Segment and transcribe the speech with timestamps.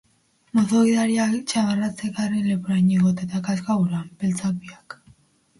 [0.59, 4.99] Moto gidariak txamarra zekarren leporaino igota eta kaskoa buruan, beltzak biak.